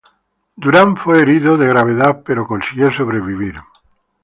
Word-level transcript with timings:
Durant 0.57 0.97
fue 0.97 1.21
herido 1.21 1.57
de 1.59 1.67
gravedad 1.67 2.23
pero 2.25 2.47
consiguió 2.47 2.89
sobrevivir. 2.91 3.61